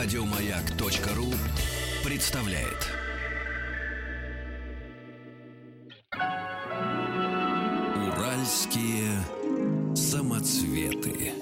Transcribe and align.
Радиомаяк.ру 0.00 1.26
представляет. 2.08 2.86
Уральские 8.06 9.10
самоцветы. 9.96 11.32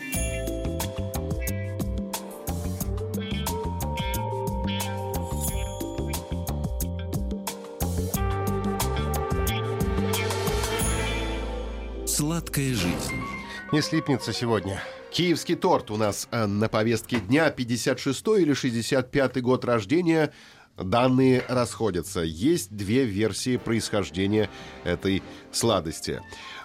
Сладкая 12.07 12.73
жизнь. 12.73 13.23
Не 13.71 13.83
слипнется 13.83 14.33
сегодня. 14.33 14.83
Киевский 15.17 15.55
торт 15.55 15.91
у 15.91 15.97
нас 15.97 16.29
э, 16.31 16.45
на 16.45 16.69
повестке 16.69 17.21
дня. 17.21 17.49
56 17.49 18.27
или 18.39 18.53
65 18.53 19.41
год 19.41 19.65
рождения. 19.65 20.31
Данные 20.77 21.43
расходятся. 21.49 22.21
Есть 22.21 22.77
две 22.77 23.07
версии 23.07 23.57
происхождения 23.57 24.51
этой 24.85 25.23
сладости. 25.53 26.21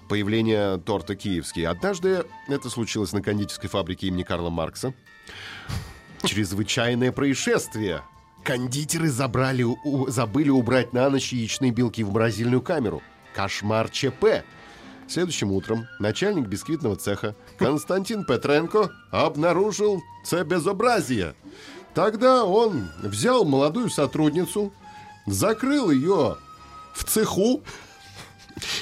Появление 0.10 0.78
торта 0.80 1.16
киевский. 1.16 1.66
Однажды 1.66 2.26
это 2.50 2.70
случилось 2.70 3.14
на 3.14 3.22
кондитерской 3.22 3.70
фабрике 3.70 4.08
имени 4.08 4.24
Карла 4.24 4.50
Маркса. 4.50 4.94
Чрезвычайное 6.22 7.14
происшествие. 7.14 8.02
Кондитеры 8.44 9.08
забрали, 9.08 9.64
у- 9.64 10.10
забыли 10.10 10.50
убрать 10.50 10.92
на 10.92 11.10
ночь 11.10 11.32
яичные 11.32 11.72
белки 11.72 12.04
в 12.04 12.12
морозильную 12.12 12.62
камеру. 12.62 13.02
Кошмар 13.34 13.90
ЧП. 13.90 14.44
Следующим 15.12 15.52
утром 15.52 15.88
начальник 16.00 16.48
бисквитного 16.48 16.96
цеха 16.96 17.36
Константин 17.58 18.24
Петренко 18.24 18.92
обнаружил 19.12 20.02
це 20.24 20.46
безобразие. 20.46 21.34
Тогда 21.94 22.46
он 22.46 22.88
взял 23.04 23.44
молодую 23.44 23.90
сотрудницу, 23.90 24.72
закрыл 25.28 25.92
ее 25.92 26.38
в 26.94 27.04
цеху 27.04 27.62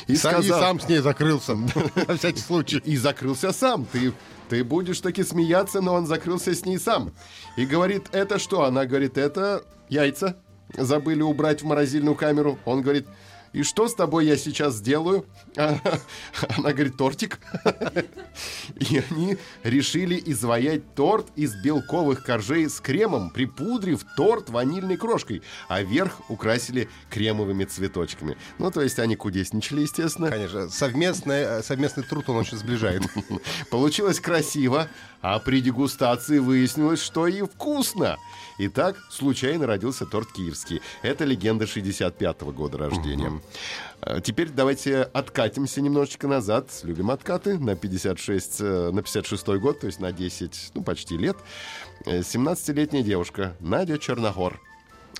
и, 0.07 0.15
Сам, 0.15 0.41
и 0.41 0.43
сказал, 0.43 0.59
сам 0.59 0.79
с 0.79 0.87
ней 0.87 0.99
закрылся, 0.99 1.55
на 2.07 2.15
всякий 2.15 2.41
случай. 2.41 2.77
и 2.77 2.95
закрылся 2.95 3.51
сам. 3.51 3.87
Ты, 3.91 4.13
ты 4.49 4.63
будешь 4.63 4.99
таки 4.99 5.23
смеяться, 5.23 5.81
но 5.81 5.95
он 5.95 6.05
закрылся 6.05 6.53
с 6.53 6.63
ней 6.63 6.77
сам. 6.77 7.11
И 7.57 7.65
говорит, 7.65 8.03
это 8.11 8.37
что? 8.37 8.65
Она 8.65 8.85
говорит, 8.85 9.17
это 9.17 9.63
яйца. 9.89 10.35
Забыли 10.77 11.23
убрать 11.23 11.63
в 11.63 11.65
морозильную 11.65 12.15
камеру. 12.15 12.59
Он 12.65 12.83
говорит, 12.83 13.07
и 13.53 13.63
что 13.63 13.87
с 13.87 13.95
тобой 13.95 14.25
я 14.25 14.37
сейчас 14.37 14.75
сделаю? 14.75 15.25
Она 15.55 16.71
говорит, 16.71 16.97
тортик. 16.97 17.39
И 18.75 19.03
они 19.09 19.37
решили 19.63 20.21
изваять 20.25 20.95
торт 20.95 21.27
из 21.35 21.55
белковых 21.55 22.23
коржей 22.23 22.69
с 22.69 22.79
кремом, 22.79 23.31
припудрив 23.31 24.05
торт 24.15 24.49
ванильной 24.49 24.97
крошкой, 24.97 25.41
а 25.67 25.81
верх 25.81 26.29
украсили 26.29 26.89
кремовыми 27.09 27.65
цветочками. 27.65 28.37
Ну, 28.57 28.71
то 28.71 28.81
есть 28.81 28.99
они 28.99 29.15
кудесничали, 29.15 29.81
естественно. 29.81 30.29
Конечно, 30.29 30.69
совместный, 30.69 31.41
э, 31.41 31.63
совместный 31.63 32.03
труд 32.03 32.29
он 32.29 32.37
очень 32.37 32.57
сближает. 32.57 33.03
Получилось 33.71 34.19
красиво, 34.19 34.87
а 35.21 35.39
при 35.39 35.61
дегустации 35.61 36.39
выяснилось, 36.39 37.01
что 37.01 37.27
и 37.27 37.41
вкусно. 37.41 38.17
Итак, 38.57 38.97
случайно 39.09 39.67
родился 39.67 40.05
торт 40.05 40.31
киевский. 40.31 40.81
Это 41.01 41.25
легенда 41.25 41.65
65-го 41.65 42.51
года 42.51 42.77
рождения. 42.77 43.38
А 44.01 44.21
Теперь 44.21 44.49
давайте 44.49 45.01
откатимся 45.01 45.81
немножечко 45.81 46.27
назад. 46.27 46.69
Любим 46.83 47.11
откаты 47.11 47.59
на 47.59 47.75
56, 47.75 48.61
э, 48.61 48.91
на 48.91 49.01
56 49.01 49.47
год, 49.59 49.79
то 49.81 49.87
есть 49.87 49.99
на 49.99 50.11
10, 50.11 50.71
ну, 50.73 50.83
почти 50.83 51.17
лет. 51.17 51.37
Э, 52.05 52.19
17-летняя 52.19 53.03
девушка 53.03 53.55
Надя 53.59 53.97
Черногор 53.97 54.59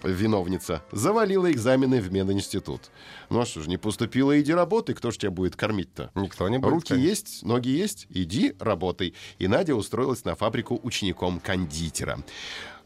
виновница, 0.03 0.83
завалила 0.91 1.52
экзамены 1.52 2.02
в 2.02 2.11
мединститут. 2.11 2.89
Ну 3.29 3.41
а 3.41 3.45
что 3.45 3.61
ж, 3.61 3.67
не 3.67 3.77
поступила, 3.77 4.39
иди 4.39 4.53
работай, 4.53 4.95
кто 4.95 5.11
ж 5.11 5.17
тебя 5.17 5.31
будет 5.31 5.55
кормить-то? 5.55 6.11
Никто 6.15 6.47
не 6.49 6.58
будет. 6.58 6.71
Руки 6.71 6.93
есть, 6.93 7.43
ноги 7.43 7.69
есть, 7.69 8.08
иди 8.09 8.55
работай. 8.59 9.13
И 9.39 9.47
Надя 9.47 9.75
устроилась 9.75 10.25
на 10.25 10.35
фабрику 10.35 10.79
учеником 10.83 11.39
кондитера. 11.39 12.19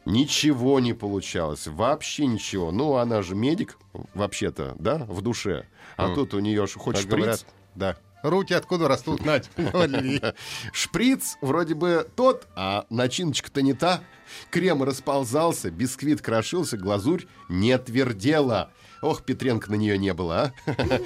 Ничего 0.04 0.80
не 0.80 0.92
получалось, 0.92 1.66
вообще 1.66 2.26
ничего. 2.26 2.70
Ну, 2.70 2.94
она 2.96 3.22
же 3.22 3.34
медик, 3.34 3.78
вообще-то, 4.14 4.74
да, 4.78 5.06
в 5.08 5.22
душе. 5.22 5.66
А 5.96 6.14
тут 6.14 6.34
у 6.34 6.40
нее 6.40 6.66
ж 6.66 6.74
хоть 6.74 6.98
шприц, 6.98 7.08
говорят, 7.16 7.46
да. 7.74 7.96
Руки 8.24 8.54
откуда 8.54 8.88
растут, 8.88 9.22
Надь? 9.22 9.50
Шприц 10.72 11.36
вроде 11.42 11.74
бы 11.74 12.08
тот, 12.16 12.48
а 12.56 12.86
начиночка-то 12.88 13.60
не 13.60 13.74
та. 13.74 14.00
Крем 14.48 14.82
расползался, 14.82 15.70
бисквит 15.70 16.22
крошился, 16.22 16.78
глазурь 16.78 17.26
не 17.50 17.76
твердела. 17.76 18.70
Ох, 19.02 19.26
Петренко 19.26 19.70
на 19.70 19.74
нее 19.74 19.98
не 19.98 20.14
было, 20.14 20.54
а? 20.66 21.00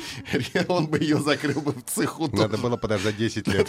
Он 0.69 0.87
бы 0.87 1.01
ее 1.01 1.19
закрыл 1.19 1.61
бы 1.61 1.73
в 1.73 1.83
цеху. 1.87 2.29
Надо 2.33 2.57
было 2.57 2.77
подождать 2.77 3.17
10 3.17 3.49
лет. 3.49 3.69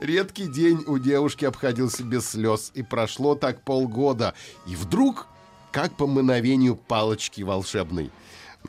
Редкий 0.00 0.48
день 0.48 0.82
у 0.88 0.98
девушки 0.98 1.44
обходился 1.44 2.02
без 2.02 2.28
слез. 2.28 2.72
И 2.74 2.82
прошло 2.82 3.36
так 3.36 3.62
полгода. 3.62 4.34
И 4.66 4.74
вдруг, 4.74 5.28
как 5.70 5.96
по 5.96 6.08
мановению 6.08 6.74
палочки 6.74 7.42
волшебной. 7.42 8.10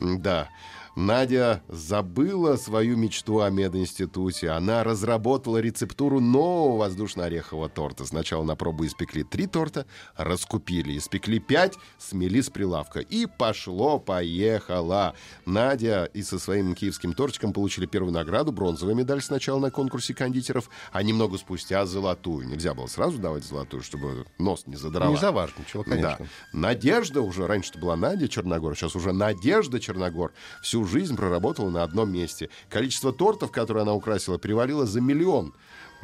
Да, 0.00 0.48
Надя 0.96 1.62
забыла 1.68 2.56
свою 2.56 2.96
мечту 2.96 3.40
о 3.40 3.50
мединституте. 3.50 4.50
Она 4.50 4.84
разработала 4.84 5.58
рецептуру 5.58 6.20
нового 6.20 6.78
воздушно-орехового 6.78 7.68
торта. 7.68 8.04
Сначала 8.04 8.44
на 8.44 8.54
пробу 8.54 8.86
испекли 8.86 9.24
три 9.24 9.46
торта, 9.46 9.86
раскупили. 10.16 10.96
Испекли 10.96 11.40
пять, 11.40 11.74
смели 11.98 12.40
с 12.40 12.48
прилавка. 12.48 13.00
И 13.00 13.26
пошло-поехало. 13.26 15.16
Надя 15.46 16.04
и 16.14 16.22
со 16.22 16.38
своим 16.38 16.74
киевским 16.74 17.12
тортиком 17.12 17.52
получили 17.52 17.86
первую 17.86 18.12
награду, 18.12 18.52
бронзовую 18.52 18.94
медаль 18.94 19.20
сначала 19.20 19.58
на 19.58 19.70
конкурсе 19.72 20.14
кондитеров, 20.14 20.70
а 20.92 21.02
немного 21.02 21.38
спустя 21.38 21.84
золотую. 21.86 22.46
Нельзя 22.46 22.72
было 22.72 22.86
сразу 22.86 23.18
давать 23.18 23.44
золотую, 23.44 23.82
чтобы 23.82 24.26
нос 24.38 24.64
не 24.66 24.76
задрала. 24.76 25.10
Не 25.10 25.16
заважничало, 25.16 25.82
конечно. 25.82 26.16
Да. 26.20 26.26
Надежда 26.52 27.20
уже, 27.20 27.46
раньше-то 27.48 27.80
была 27.80 27.96
Надя 27.96 28.28
Черногор, 28.28 28.76
сейчас 28.76 28.94
уже 28.94 29.12
Надежда 29.12 29.80
Черногор, 29.80 30.32
всю 30.62 30.83
жизнь 30.86 31.16
проработала 31.16 31.70
на 31.70 31.82
одном 31.82 32.12
месте. 32.12 32.48
Количество 32.68 33.12
тортов, 33.12 33.50
которые 33.50 33.82
она 33.82 33.94
украсила, 33.94 34.38
перевалило 34.38 34.86
за 34.86 35.00
миллион. 35.00 35.54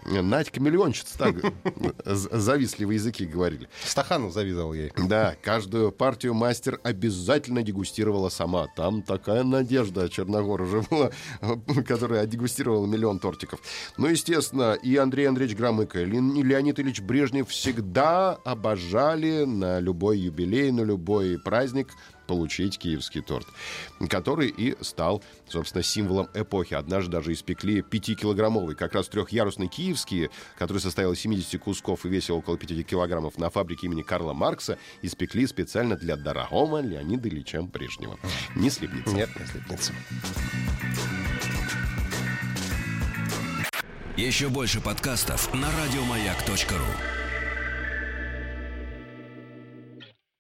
Надька 0.07 0.61
миллионщица, 0.61 1.19
так 1.19 1.35
з- 2.07 2.29
завистливые 2.33 2.97
языки 2.97 3.27
говорили. 3.27 3.69
Стаханов 3.85 4.33
завидовал 4.33 4.73
ей. 4.73 4.93
Да, 4.97 5.37
каждую 5.43 5.93
партию 5.93 6.33
мастер 6.33 6.81
обязательно 6.83 7.63
дегустировала 7.63 8.31
сама. 8.31 8.67
Там 8.77 9.03
такая 9.03 9.45
надежда 9.45 10.09
Черногор 10.09 10.63
уже 10.63 10.81
была, 10.91 11.11
которая 11.87 12.25
дегустировала 12.25 12.87
миллион 12.87 13.19
тортиков. 13.19 13.61
Ну, 13.99 14.07
естественно, 14.07 14.73
и 14.73 14.97
Андрей 14.97 15.27
Андреевич 15.29 15.55
Громыко, 15.55 16.01
и 16.01 16.07
Леонид 16.07 16.81
Ильич 16.81 17.03
Брежнев 17.03 17.51
всегда 17.51 18.37
обожали 18.37 19.45
на 19.45 19.81
любой 19.81 20.19
юбилей, 20.19 20.71
на 20.71 20.81
любой 20.81 21.39
праздник 21.39 21.89
получить 22.31 22.79
киевский 22.79 23.23
торт, 23.23 23.49
который 24.09 24.55
и 24.57 24.77
стал, 24.83 25.21
собственно, 25.49 25.83
символом 25.83 26.29
эпохи. 26.33 26.75
Однажды 26.75 27.11
даже 27.11 27.33
испекли 27.33 27.81
5-килограммовый, 27.81 28.77
как 28.77 28.95
раз 28.95 29.09
трехъярусный 29.09 29.67
киевский, 29.67 30.31
который 30.57 30.79
состоял 30.79 31.11
из 31.11 31.19
70 31.19 31.61
кусков 31.61 32.07
и 32.07 32.09
весил 32.09 32.37
около 32.37 32.57
5 32.57 32.87
килограммов 32.87 33.37
на 33.37 33.51
фабрике 33.51 33.89
имени 33.89 34.03
Карла 34.03 34.33
Маркса, 34.33 34.79
испекли 35.03 35.45
специально 35.49 35.97
для 35.97 36.15
дорогого 36.15 36.81
Леонида 36.81 37.29
Ильича 37.29 37.63
Брежнева. 37.63 38.17
Не 38.55 38.71
слепнется. 38.71 39.13
Нет, 39.13 39.29
не 39.37 39.47
слепнется. 39.47 39.93
Еще 44.17 44.51
больше 44.51 44.81
подкастов 44.81 45.53
на 45.53 45.69
радиомаяк.ру. 45.73 47.20